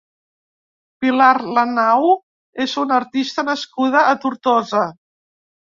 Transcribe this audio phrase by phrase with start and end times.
[1.03, 2.09] Pilar Lanau
[2.67, 4.87] és una artista nascuda a Tortosa.